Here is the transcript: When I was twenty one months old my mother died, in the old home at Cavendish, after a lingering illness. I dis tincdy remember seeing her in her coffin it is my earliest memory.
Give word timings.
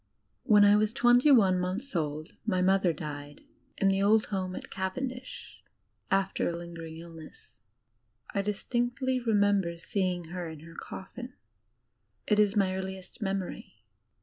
When 0.41 0.65
I 0.65 0.77
was 0.77 0.93
twenty 0.93 1.29
one 1.29 1.59
months 1.59 1.95
old 1.95 2.35
my 2.43 2.59
mother 2.59 2.91
died, 2.91 3.41
in 3.77 3.87
the 3.87 4.01
old 4.01 4.25
home 4.33 4.55
at 4.55 4.71
Cavendish, 4.71 5.61
after 6.09 6.49
a 6.49 6.55
lingering 6.57 6.97
illness. 6.97 7.59
I 8.33 8.41
dis 8.41 8.63
tincdy 8.63 9.19
remember 9.23 9.77
seeing 9.77 10.29
her 10.33 10.47
in 10.47 10.61
her 10.61 10.73
coffin 10.73 11.33
it 12.25 12.39
is 12.39 12.55
my 12.55 12.75
earliest 12.75 13.21
memory. 13.21 13.75